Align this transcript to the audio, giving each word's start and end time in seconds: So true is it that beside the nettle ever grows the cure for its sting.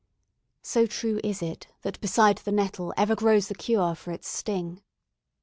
So 0.63 0.87
true 0.87 1.19
is 1.23 1.43
it 1.43 1.67
that 1.83 2.01
beside 2.01 2.39
the 2.39 2.51
nettle 2.51 2.91
ever 2.97 3.15
grows 3.15 3.49
the 3.49 3.53
cure 3.53 3.93
for 3.93 4.11
its 4.11 4.27
sting. 4.27 4.81